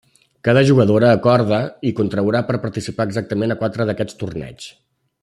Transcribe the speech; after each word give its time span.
Cada 0.47 0.61
jugadora 0.69 1.11
acorda 1.17 1.59
i 1.89 1.93
contraurà 2.01 2.41
per 2.47 2.57
participar 2.65 3.07
exactament 3.11 3.57
a 3.57 3.59
quatre 3.63 3.91
d'aquests 3.91 4.19
torneigs. 4.23 4.73